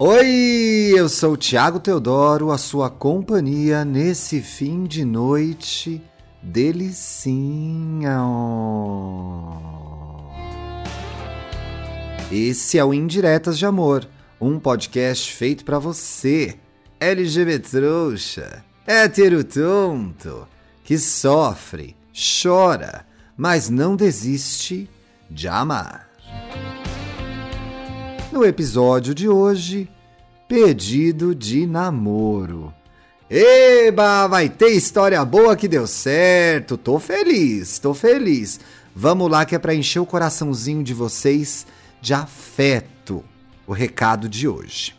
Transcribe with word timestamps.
Oi, 0.00 0.94
eu 0.96 1.08
sou 1.08 1.32
o 1.32 1.36
Thiago 1.36 1.80
Teodoro, 1.80 2.52
a 2.52 2.56
sua 2.56 2.88
companhia 2.88 3.84
nesse 3.84 4.40
fim 4.40 4.84
de 4.84 5.04
noite 5.04 6.00
delicinha. 6.40 8.16
Esse 12.30 12.78
é 12.78 12.84
o 12.84 12.94
Indiretas 12.94 13.58
de 13.58 13.66
Amor, 13.66 14.06
um 14.40 14.60
podcast 14.60 15.32
feito 15.32 15.64
para 15.64 15.80
você, 15.80 16.56
LGBT 17.00 17.58
trouxa, 17.68 18.64
hétero 18.86 19.42
tonto, 19.42 20.46
que 20.84 20.96
sofre, 20.96 21.96
chora, 22.14 23.04
mas 23.36 23.68
não 23.68 23.96
desiste 23.96 24.88
de 25.28 25.48
amar. 25.48 26.07
No 28.38 28.46
episódio 28.46 29.16
de 29.16 29.28
hoje, 29.28 29.90
pedido 30.46 31.34
de 31.34 31.66
namoro. 31.66 32.72
Eba, 33.28 34.28
vai 34.28 34.48
ter 34.48 34.68
história 34.68 35.24
boa 35.24 35.56
que 35.56 35.66
deu 35.66 35.88
certo. 35.88 36.76
Tô 36.76 37.00
feliz, 37.00 37.80
tô 37.80 37.92
feliz. 37.92 38.60
Vamos 38.94 39.28
lá 39.28 39.44
que 39.44 39.56
é 39.56 39.58
para 39.58 39.74
encher 39.74 39.98
o 39.98 40.06
coraçãozinho 40.06 40.84
de 40.84 40.94
vocês 40.94 41.66
de 42.00 42.14
afeto. 42.14 43.24
O 43.66 43.72
recado 43.72 44.28
de 44.28 44.46
hoje. 44.46 44.94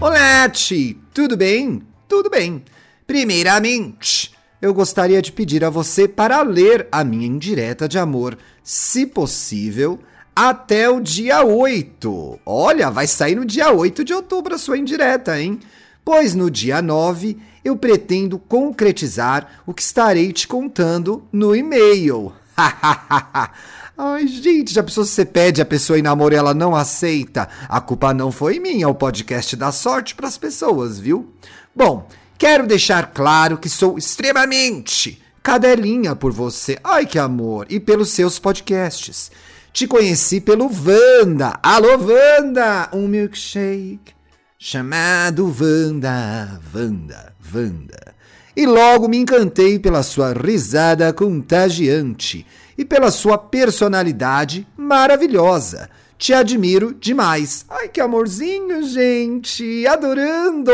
Olá, 0.00 0.48
Ti, 0.48 0.98
tudo 1.12 1.36
bem? 1.36 1.82
Tudo 2.08 2.30
bem. 2.30 2.64
Primeiramente, 3.06 4.32
eu 4.62 4.72
gostaria 4.72 5.20
de 5.20 5.30
pedir 5.30 5.62
a 5.62 5.68
você 5.68 6.08
para 6.08 6.40
ler 6.40 6.88
a 6.90 7.04
minha 7.04 7.26
indireta 7.26 7.86
de 7.86 7.98
amor, 7.98 8.38
se 8.62 9.06
possível, 9.06 10.00
até 10.38 10.88
o 10.88 11.00
dia 11.00 11.42
8. 11.42 12.38
Olha, 12.46 12.92
vai 12.92 13.08
sair 13.08 13.34
no 13.34 13.44
dia 13.44 13.72
8 13.72 14.04
de 14.04 14.14
outubro 14.14 14.54
a 14.54 14.58
sua 14.58 14.78
indireta, 14.78 15.40
hein? 15.40 15.58
Pois 16.04 16.32
no 16.32 16.48
dia 16.48 16.80
9 16.80 17.36
eu 17.64 17.76
pretendo 17.76 18.38
concretizar 18.38 19.62
o 19.66 19.74
que 19.74 19.82
estarei 19.82 20.32
te 20.32 20.46
contando 20.46 21.24
no 21.32 21.56
e-mail. 21.56 22.32
Ai, 23.98 24.28
gente, 24.28 24.72
já 24.72 24.80
pensou 24.80 25.04
se 25.04 25.10
você 25.10 25.24
pede 25.24 25.60
a 25.60 25.66
pessoa 25.66 25.98
em 25.98 26.02
namoro 26.02 26.32
e 26.32 26.38
ela 26.38 26.54
não 26.54 26.76
aceita? 26.76 27.48
A 27.68 27.80
culpa 27.80 28.14
não 28.14 28.30
foi 28.30 28.60
minha, 28.60 28.88
o 28.88 28.94
podcast 28.94 29.56
dá 29.56 29.72
sorte 29.72 30.14
para 30.14 30.28
as 30.28 30.38
pessoas, 30.38 31.00
viu? 31.00 31.34
Bom, 31.74 32.06
quero 32.38 32.64
deixar 32.64 33.12
claro 33.12 33.58
que 33.58 33.68
sou 33.68 33.98
extremamente 33.98 35.20
cadelinha 35.42 36.14
por 36.14 36.30
você. 36.30 36.78
Ai, 36.84 37.06
que 37.06 37.18
amor! 37.18 37.66
E 37.68 37.80
pelos 37.80 38.10
seus 38.10 38.38
podcasts. 38.38 39.32
Te 39.72 39.86
conheci 39.86 40.40
pelo 40.40 40.68
Vanda. 40.68 41.58
Alô, 41.62 41.98
Vanda! 41.98 42.88
Um 42.92 43.06
milkshake 43.06 44.14
chamado 44.58 45.48
Vanda, 45.48 46.60
Vanda, 46.72 47.32
Vanda. 47.38 48.14
E 48.56 48.66
logo 48.66 49.06
me 49.08 49.18
encantei 49.18 49.78
pela 49.78 50.02
sua 50.02 50.32
risada 50.32 51.12
contagiante 51.12 52.44
e 52.76 52.84
pela 52.84 53.10
sua 53.10 53.38
personalidade 53.38 54.66
maravilhosa. 54.76 55.88
Te 56.18 56.34
admiro 56.34 56.92
demais. 56.92 57.64
Ai, 57.68 57.88
que 57.88 58.00
amorzinho, 58.00 58.82
gente! 58.82 59.86
Adorando! 59.86 60.72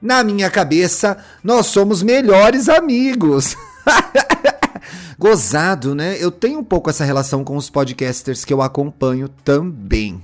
Na 0.00 0.24
minha 0.24 0.50
cabeça, 0.50 1.16
nós 1.44 1.66
somos 1.66 2.02
melhores 2.02 2.68
amigos. 2.68 3.56
Gozado, 5.18 5.94
né? 5.94 6.16
Eu 6.18 6.30
tenho 6.30 6.58
um 6.58 6.64
pouco 6.64 6.90
essa 6.90 7.04
relação 7.04 7.44
com 7.44 7.56
os 7.56 7.70
podcasters 7.70 8.44
que 8.44 8.52
eu 8.52 8.62
acompanho 8.62 9.28
também. 9.28 10.22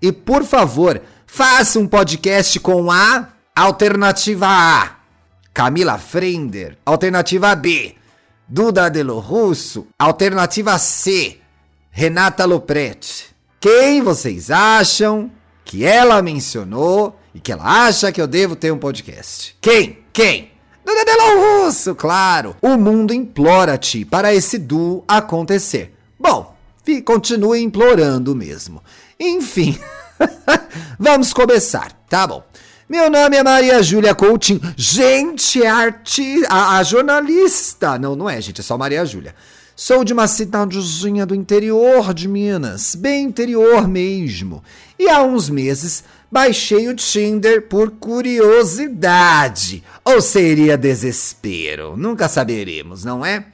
E 0.00 0.10
por 0.10 0.44
favor, 0.44 1.00
faça 1.26 1.78
um 1.78 1.86
podcast 1.86 2.58
com 2.60 2.90
a 2.90 3.28
alternativa 3.54 4.46
A. 4.48 4.96
Camila 5.54 5.98
Frender, 5.98 6.78
alternativa 6.84 7.54
B. 7.54 7.94
Duda 8.48 8.88
Delo 8.88 9.18
Russo, 9.18 9.86
alternativa 9.98 10.78
C. 10.78 11.38
Renata 11.90 12.44
Lopretti. 12.44 13.26
Quem 13.60 14.02
vocês 14.02 14.50
acham 14.50 15.30
que 15.64 15.84
ela 15.84 16.20
mencionou 16.20 17.18
e 17.34 17.40
que 17.40 17.52
ela 17.52 17.86
acha 17.86 18.10
que 18.10 18.20
eu 18.20 18.26
devo 18.26 18.56
ter 18.56 18.72
um 18.72 18.78
podcast? 18.78 19.56
Quem? 19.60 19.98
Quem? 20.12 20.51
Duda 20.84 21.04
Delo 21.04 21.64
Russo, 21.64 21.94
claro. 21.94 22.56
O 22.60 22.76
mundo 22.76 23.14
implora-te 23.14 24.04
para 24.04 24.34
esse 24.34 24.58
duo 24.58 25.04
acontecer. 25.06 25.94
Bom, 26.18 26.54
continue 27.04 27.62
implorando 27.62 28.34
mesmo. 28.34 28.82
Enfim, 29.18 29.78
vamos 30.98 31.32
começar, 31.32 31.92
tá 32.08 32.26
bom. 32.26 32.44
Meu 32.88 33.08
nome 33.08 33.36
é 33.36 33.42
Maria 33.42 33.82
Júlia 33.82 34.14
Coutinho. 34.14 34.60
Gente, 34.76 35.62
é 35.62 35.68
arti 35.68 36.42
a, 36.48 36.76
a 36.76 36.82
jornalista. 36.82 37.98
Não, 37.98 38.14
não 38.14 38.28
é, 38.28 38.40
gente, 38.40 38.60
é 38.60 38.64
só 38.64 38.76
Maria 38.76 39.04
Júlia. 39.06 39.34
Sou 39.74 40.04
de 40.04 40.12
uma 40.12 40.28
cidadezinha 40.28 41.24
do 41.24 41.34
interior 41.34 42.12
de 42.12 42.28
Minas, 42.28 42.94
bem 42.94 43.24
interior 43.24 43.88
mesmo. 43.88 44.62
E 44.98 45.08
há 45.08 45.22
uns 45.22 45.48
meses 45.48 46.04
baixei 46.32 46.88
o 46.88 46.94
Tinder 46.94 47.68
por 47.68 47.90
curiosidade. 47.90 49.84
Ou 50.02 50.22
seria 50.22 50.78
desespero? 50.78 51.94
Nunca 51.94 52.26
saberemos, 52.26 53.04
não 53.04 53.24
é? 53.24 53.44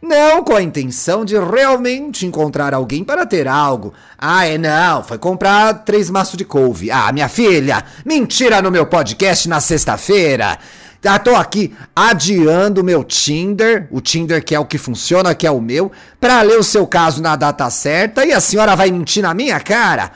Não 0.00 0.42
com 0.42 0.56
a 0.56 0.62
intenção 0.62 1.24
de 1.24 1.38
realmente 1.38 2.26
encontrar 2.26 2.72
alguém 2.74 3.04
para 3.04 3.26
ter 3.26 3.46
algo. 3.46 3.92
Ah, 4.18 4.46
é 4.46 4.56
não, 4.56 5.04
foi 5.04 5.18
comprar 5.18 5.84
três 5.84 6.08
maços 6.08 6.36
de 6.36 6.44
couve. 6.44 6.90
Ah, 6.90 7.12
minha 7.12 7.28
filha, 7.28 7.84
mentira 8.04 8.62
no 8.62 8.70
meu 8.70 8.86
podcast 8.86 9.48
na 9.48 9.60
sexta-feira. 9.60 10.58
Já 11.04 11.18
tô 11.18 11.36
aqui 11.36 11.74
adiando 11.94 12.80
o 12.80 12.84
meu 12.84 13.04
Tinder, 13.04 13.88
o 13.90 14.00
Tinder 14.00 14.42
que 14.42 14.54
é 14.54 14.58
o 14.58 14.64
que 14.64 14.78
funciona, 14.78 15.34
que 15.34 15.46
é 15.46 15.50
o 15.50 15.60
meu, 15.60 15.92
para 16.18 16.40
ler 16.42 16.58
o 16.58 16.64
seu 16.64 16.86
caso 16.86 17.20
na 17.20 17.36
data 17.36 17.68
certa 17.70 18.24
e 18.24 18.32
a 18.32 18.40
senhora 18.40 18.74
vai 18.74 18.90
mentir 18.90 19.22
na 19.22 19.34
minha 19.34 19.60
cara? 19.60 20.12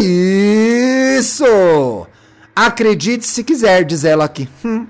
Isso? 0.00 2.06
Acredite 2.54 3.26
se 3.26 3.44
quiser, 3.44 3.84
diz 3.84 4.04
ela 4.04 4.24
aqui. 4.24 4.48
Hum, 4.64 4.86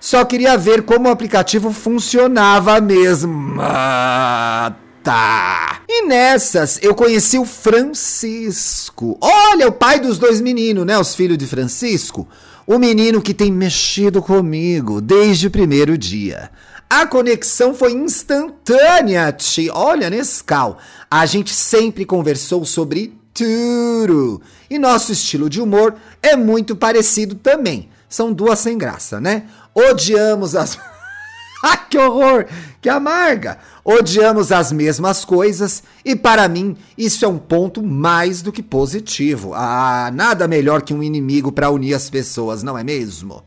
só 0.00 0.24
queria 0.24 0.56
ver 0.56 0.82
como 0.82 1.08
o 1.08 1.12
aplicativo 1.12 1.72
funcionava 1.72 2.80
mesmo. 2.80 3.60
Ah, 3.60 4.72
tá. 5.02 5.82
E 5.86 6.06
nessas 6.06 6.78
eu 6.82 6.94
conheci 6.94 7.38
o 7.38 7.44
Francisco. 7.44 9.18
Olha, 9.20 9.68
o 9.68 9.72
pai 9.72 10.00
dos 10.00 10.18
dois 10.18 10.40
meninos, 10.40 10.86
né? 10.86 10.98
Os 10.98 11.14
filhos 11.14 11.36
de 11.36 11.46
Francisco. 11.46 12.26
O 12.66 12.78
menino 12.78 13.20
que 13.20 13.34
tem 13.34 13.52
mexido 13.52 14.22
comigo 14.22 15.00
desde 15.00 15.48
o 15.48 15.50
primeiro 15.50 15.98
dia. 15.98 16.50
A 16.88 17.06
conexão 17.06 17.74
foi 17.74 17.92
instantânea, 17.92 19.30
tia. 19.32 19.72
Olha, 19.74 20.08
Nescau. 20.08 20.78
A 21.10 21.26
gente 21.26 21.52
sempre 21.52 22.04
conversou 22.04 22.64
sobre 22.64 23.19
tudo. 23.34 24.40
E 24.68 24.78
nosso 24.78 25.12
estilo 25.12 25.48
de 25.48 25.60
humor 25.60 25.94
é 26.22 26.36
muito 26.36 26.76
parecido 26.76 27.34
também. 27.34 27.88
São 28.08 28.32
duas 28.32 28.58
sem 28.58 28.76
graça, 28.76 29.20
né? 29.20 29.44
Odiamos 29.74 30.56
as. 30.56 30.78
ah, 31.62 31.76
que 31.76 31.96
horror! 31.96 32.46
Que 32.80 32.88
amarga! 32.88 33.58
Odiamos 33.84 34.50
as 34.52 34.72
mesmas 34.72 35.24
coisas 35.24 35.82
e, 36.04 36.16
para 36.16 36.48
mim, 36.48 36.76
isso 36.98 37.24
é 37.24 37.28
um 37.28 37.38
ponto 37.38 37.82
mais 37.82 38.42
do 38.42 38.52
que 38.52 38.62
positivo. 38.62 39.52
Ah, 39.54 40.10
nada 40.12 40.48
melhor 40.48 40.82
que 40.82 40.92
um 40.92 41.02
inimigo 41.02 41.52
para 41.52 41.70
unir 41.70 41.94
as 41.94 42.10
pessoas, 42.10 42.62
não 42.62 42.76
é 42.76 42.84
mesmo? 42.84 43.42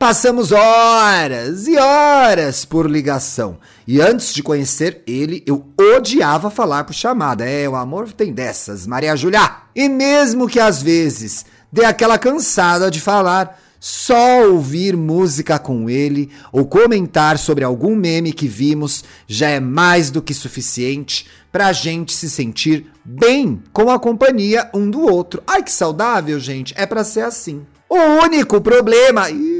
Passamos 0.00 0.50
horas 0.50 1.68
e 1.68 1.76
horas 1.76 2.64
por 2.64 2.90
ligação. 2.90 3.58
E 3.86 4.00
antes 4.00 4.32
de 4.32 4.42
conhecer 4.42 5.02
ele, 5.06 5.44
eu 5.46 5.62
odiava 5.78 6.48
falar 6.48 6.84
por 6.84 6.94
chamada. 6.94 7.44
É, 7.44 7.68
o 7.68 7.76
amor 7.76 8.10
tem 8.10 8.32
dessas, 8.32 8.86
Maria 8.86 9.14
Julia. 9.14 9.56
E 9.76 9.90
mesmo 9.90 10.48
que 10.48 10.58
às 10.58 10.82
vezes 10.82 11.44
dê 11.70 11.84
aquela 11.84 12.18
cansada 12.18 12.90
de 12.90 12.98
falar, 12.98 13.60
só 13.78 14.48
ouvir 14.48 14.96
música 14.96 15.58
com 15.58 15.90
ele 15.90 16.30
ou 16.50 16.64
comentar 16.64 17.36
sobre 17.36 17.62
algum 17.62 17.94
meme 17.94 18.32
que 18.32 18.48
vimos 18.48 19.04
já 19.28 19.50
é 19.50 19.60
mais 19.60 20.10
do 20.10 20.22
que 20.22 20.32
suficiente 20.32 21.26
para 21.52 21.66
a 21.66 21.72
gente 21.74 22.14
se 22.14 22.30
sentir 22.30 22.86
bem 23.04 23.62
com 23.70 23.90
a 23.90 23.98
companhia 23.98 24.70
um 24.72 24.88
do 24.88 25.02
outro. 25.02 25.42
Ai 25.46 25.62
que 25.62 25.70
saudável, 25.70 26.40
gente, 26.40 26.72
é 26.74 26.86
para 26.86 27.04
ser 27.04 27.20
assim. 27.20 27.66
O 27.86 27.96
único 28.24 28.60
problema, 28.60 29.28
ih, 29.30 29.59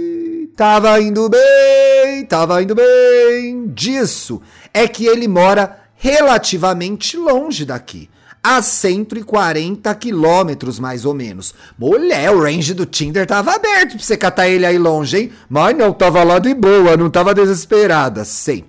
tava 0.61 1.01
indo 1.01 1.27
bem, 1.27 2.23
tava 2.27 2.63
indo 2.63 2.75
bem 2.75 3.67
disso, 3.69 4.43
é 4.75 4.87
que 4.87 5.07
ele 5.07 5.27
mora 5.27 5.79
relativamente 5.97 7.17
longe 7.17 7.65
daqui 7.65 8.11
a 8.43 8.61
140 8.61 9.95
quilômetros, 9.95 10.79
mais 10.79 11.07
ou 11.07 11.15
menos. 11.15 11.55
Mulher, 11.79 12.31
o 12.31 12.43
range 12.43 12.75
do 12.75 12.85
Tinder 12.85 13.27
tava 13.27 13.55
aberto 13.55 13.93
pra 13.93 14.01
você 14.01 14.19
catar 14.19 14.51
ele 14.51 14.67
aí 14.67 14.77
longe, 14.77 15.17
hein? 15.17 15.33
Mas 15.49 15.75
não, 15.75 15.95
tava 15.95 16.23
lá 16.23 16.39
de 16.39 16.53
boa, 16.53 16.95
não 16.95 17.09
tava 17.09 17.33
desesperada, 17.33 18.23
sei. 18.27 18.67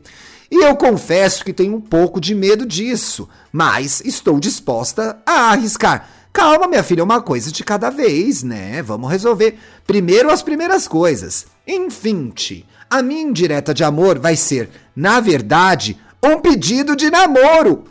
E 0.49 0.63
eu 0.63 0.77
confesso 0.77 1.43
que 1.43 1.51
tenho 1.51 1.75
um 1.75 1.81
pouco 1.81 2.21
de 2.21 2.33
medo 2.33 2.65
disso, 2.65 3.27
mas 3.51 4.01
estou 4.05 4.39
disposta 4.39 5.21
a 5.25 5.51
arriscar. 5.51 6.07
Calma, 6.33 6.67
minha 6.67 6.83
filha, 6.83 7.03
uma 7.03 7.21
coisa 7.21 7.51
de 7.51 7.63
cada 7.63 7.89
vez, 7.89 8.41
né? 8.41 8.81
Vamos 8.81 9.11
resolver 9.11 9.59
primeiro 9.85 10.31
as 10.31 10.41
primeiras 10.41 10.87
coisas. 10.87 11.45
Enfim, 11.67 12.33
a 12.89 13.01
minha 13.01 13.21
indireta 13.21 13.73
de 13.73 13.83
amor 13.83 14.17
vai 14.17 14.35
ser, 14.35 14.69
na 14.95 15.19
verdade, 15.19 15.99
um 16.23 16.39
pedido 16.39 16.95
de 16.95 17.09
namoro. 17.09 17.85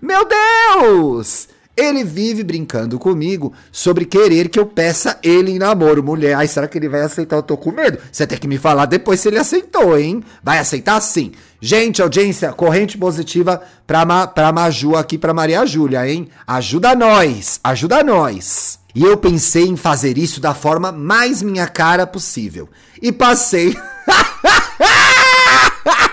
Meu 0.00 0.26
Deus! 0.26 1.48
Ele 1.76 2.02
vive 2.02 2.42
brincando 2.42 2.98
comigo 2.98 3.52
sobre 3.70 4.06
querer 4.06 4.48
que 4.48 4.58
eu 4.58 4.64
peça 4.64 5.18
ele 5.22 5.50
em 5.50 5.58
namoro. 5.58 6.02
Mulher, 6.02 6.34
ai, 6.34 6.48
será 6.48 6.66
que 6.66 6.78
ele 6.78 6.88
vai 6.88 7.02
aceitar? 7.02 7.36
Eu 7.36 7.42
tô 7.42 7.56
com 7.56 7.70
medo. 7.70 7.98
Você 8.10 8.26
tem 8.26 8.38
que 8.38 8.48
me 8.48 8.56
falar 8.56 8.86
depois 8.86 9.20
se 9.20 9.28
ele 9.28 9.38
aceitou, 9.38 9.98
hein? 9.98 10.24
Vai 10.42 10.58
aceitar 10.58 10.98
sim. 11.02 11.32
Gente, 11.60 12.00
audiência, 12.00 12.52
corrente 12.52 12.96
positiva 12.96 13.62
pra, 13.86 14.06
Ma, 14.06 14.26
pra 14.26 14.52
Maju 14.52 14.96
aqui, 14.96 15.18
pra 15.18 15.34
Maria 15.34 15.66
Júlia, 15.66 16.08
hein? 16.08 16.28
Ajuda 16.46 16.94
nós, 16.94 17.60
ajuda 17.62 18.02
nós. 18.02 18.78
E 18.94 19.02
eu 19.02 19.18
pensei 19.18 19.64
em 19.64 19.76
fazer 19.76 20.16
isso 20.16 20.40
da 20.40 20.54
forma 20.54 20.90
mais 20.90 21.42
minha 21.42 21.66
cara 21.66 22.06
possível. 22.06 22.68
E 23.02 23.12
passei. 23.12 23.76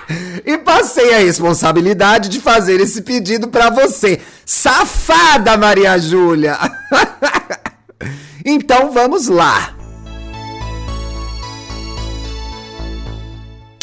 e 0.46 0.58
passei 0.58 1.14
a 1.14 1.20
responsabilidade 1.20 2.30
de 2.30 2.40
fazer 2.40 2.80
esse 2.80 3.02
pedido 3.02 3.48
para 3.48 3.70
você. 3.70 4.20
Safada, 4.46 5.58
Maria 5.58 5.98
Júlia! 5.98 6.58
então 8.46 8.92
vamos 8.92 9.28
lá. 9.28 9.76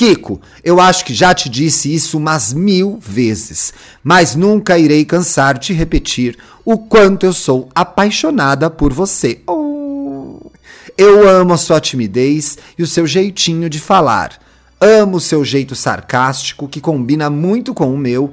Kiko, 0.00 0.40
eu 0.64 0.80
acho 0.80 1.04
que 1.04 1.12
já 1.12 1.34
te 1.34 1.50
disse 1.50 1.94
isso 1.94 2.16
umas 2.16 2.54
mil 2.54 2.98
vezes, 3.02 3.74
mas 4.02 4.34
nunca 4.34 4.78
irei 4.78 5.04
cansar 5.04 5.58
de 5.58 5.74
repetir 5.74 6.38
o 6.64 6.78
quanto 6.78 7.26
eu 7.26 7.34
sou 7.34 7.68
apaixonada 7.74 8.70
por 8.70 8.94
você. 8.94 9.42
Oh. 9.46 10.50
Eu 10.96 11.28
amo 11.28 11.52
a 11.52 11.58
sua 11.58 11.80
timidez 11.80 12.56
e 12.78 12.82
o 12.82 12.86
seu 12.86 13.06
jeitinho 13.06 13.68
de 13.68 13.78
falar. 13.78 14.38
Amo 14.82 15.20
seu 15.20 15.44
jeito 15.44 15.76
sarcástico, 15.76 16.66
que 16.66 16.80
combina 16.80 17.28
muito 17.28 17.74
com 17.74 17.92
o 17.92 17.98
meu. 17.98 18.32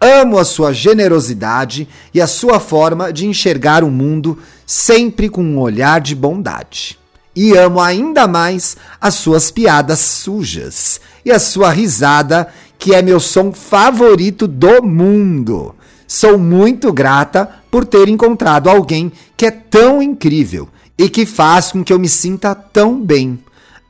Amo 0.00 0.38
a 0.38 0.44
sua 0.44 0.72
generosidade 0.72 1.88
e 2.14 2.20
a 2.20 2.28
sua 2.28 2.60
forma 2.60 3.12
de 3.12 3.26
enxergar 3.26 3.82
o 3.82 3.90
mundo 3.90 4.38
sempre 4.64 5.28
com 5.28 5.42
um 5.42 5.58
olhar 5.58 6.00
de 6.00 6.14
bondade. 6.14 6.96
E 7.34 7.56
amo 7.56 7.80
ainda 7.80 8.28
mais 8.28 8.76
as 9.00 9.14
suas 9.14 9.50
piadas 9.50 9.98
sujas 9.98 11.00
e 11.24 11.32
a 11.32 11.40
sua 11.40 11.70
risada, 11.72 12.46
que 12.78 12.94
é 12.94 13.02
meu 13.02 13.18
som 13.18 13.52
favorito 13.52 14.46
do 14.46 14.84
mundo. 14.84 15.74
Sou 16.06 16.38
muito 16.38 16.92
grata 16.92 17.50
por 17.68 17.84
ter 17.84 18.08
encontrado 18.08 18.70
alguém 18.70 19.10
que 19.36 19.44
é 19.44 19.50
tão 19.50 20.00
incrível 20.00 20.68
e 20.96 21.08
que 21.08 21.26
faz 21.26 21.72
com 21.72 21.82
que 21.82 21.92
eu 21.92 21.98
me 21.98 22.08
sinta 22.08 22.54
tão 22.54 23.00
bem 23.00 23.40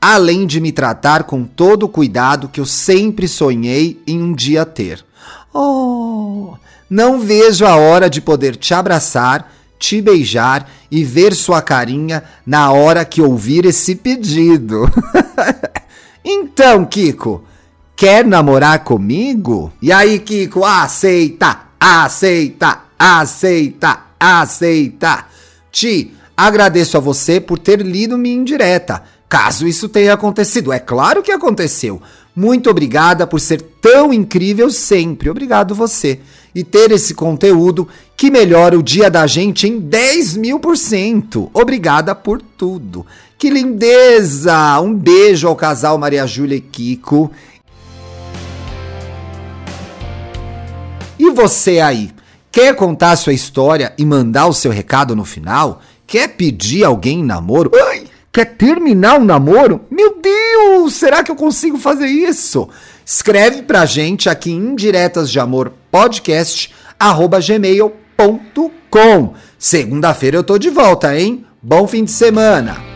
além 0.01 0.47
de 0.47 0.61
me 0.61 0.73
tratar 0.73 1.25
com 1.25 1.45
todo 1.45 1.85
o 1.85 1.89
cuidado 1.89 2.49
que 2.49 2.61
eu 2.61 2.65
sempre 2.65 3.29
sonhei 3.29 4.03
em 4.07 4.23
um 4.23 4.33
dia 4.33 4.65
ter. 4.65 5.05
Oh, 5.53 6.55
não 6.89 7.21
vejo 7.21 7.67
a 7.67 7.77
hora 7.77 8.09
de 8.09 8.21
poder 8.21 8.57
te 8.57 8.73
abraçar, 8.73 9.53
te 9.79 10.01
beijar 10.01 10.71
e 10.91 11.05
ver 11.05 11.35
sua 11.35 11.61
carinha 11.61 12.25
na 12.47 12.73
hora 12.73 13.05
que 13.05 13.21
ouvir 13.21 13.67
esse 13.67 13.95
pedido. 13.95 14.91
então, 16.25 16.85
Kiko, 16.87 17.45
quer 17.95 18.25
namorar 18.25 18.83
comigo? 18.85 19.73
E 19.83 19.93
aí, 19.93 20.19
Kiko, 20.19 20.65
aceita, 20.65 21.61
aceita, 21.79 22.83
aceita, 22.99 24.01
aceita. 24.19 25.27
Ti, 25.71 26.15
agradeço 26.37 26.97
a 26.97 27.01
você 27.01 27.41
por 27.41 27.59
ter 27.59 27.81
lido 27.83 28.17
minha 28.17 28.37
indireta 28.37 29.03
caso 29.31 29.69
isso 29.69 29.89
tenha 29.89 30.13
acontecido. 30.13 30.73
É 30.73 30.81
claro 30.81 31.23
que 31.23 31.31
aconteceu. 31.31 32.03
Muito 32.35 32.69
obrigada 32.69 33.29
por 33.29 33.41
ser 33.41 33.63
tão 33.81 34.13
incrível 34.13 34.71
sempre. 34.71 35.31
Obrigado 35.31 35.73
você. 35.73 36.19
E 36.53 36.65
ter 36.65 36.91
esse 36.91 37.15
conteúdo 37.15 37.87
que 38.17 38.29
melhora 38.29 38.77
o 38.77 38.83
dia 38.83 39.09
da 39.09 39.29
gente 39.29 39.69
em 39.69 39.79
10 39.79 40.37
mil 40.37 40.59
por 40.59 40.77
cento. 40.77 41.49
Obrigada 41.55 42.13
por 42.13 42.43
tudo. 42.43 43.07
Que 43.39 43.49
lindeza! 43.49 44.81
Um 44.81 44.93
beijo 44.93 45.47
ao 45.47 45.55
casal 45.55 45.97
Maria 45.97 46.27
Júlia 46.27 46.57
e 46.57 46.61
Kiko. 46.61 47.31
E 51.17 51.31
você 51.31 51.79
aí? 51.79 52.11
Quer 52.51 52.75
contar 52.75 53.15
sua 53.15 53.33
história 53.33 53.93
e 53.97 54.05
mandar 54.05 54.49
o 54.49 54.53
seu 54.53 54.73
recado 54.73 55.15
no 55.15 55.25
final? 55.25 55.81
Quer 56.05 56.31
pedir 56.31 56.83
alguém 56.83 57.21
em 57.21 57.25
namoro? 57.25 57.71
Ai! 57.91 58.10
Quer 58.33 58.45
terminar 58.57 59.19
um 59.19 59.25
namoro? 59.25 59.81
Meu 59.91 60.21
Deus, 60.21 60.95
será 60.95 61.23
que 61.25 61.31
eu 61.33 61.37
consigo 61.37 61.77
fazer 61.79 62.07
isso? 62.07 62.69
Escreve 63.05 63.63
pra 63.63 63.85
gente 63.85 64.29
aqui 64.29 64.53
em 64.53 64.57
Indiretas 64.57 65.31
de 65.31 65.41
Amor 65.41 65.73
podcast 65.91 66.73
arroba 66.99 67.41
gmail.com. 67.41 69.35
Segunda-feira 69.59 70.37
eu 70.37 70.45
tô 70.45 70.59
de 70.59 70.71
volta, 70.71 71.19
hein? 71.19 71.45
Bom 71.61 71.89
fim 71.89 72.05
de 72.05 72.13
semana! 72.13 72.90